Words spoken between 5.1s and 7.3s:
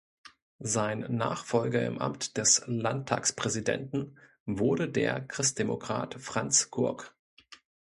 Christdemokrat Franz Gurk.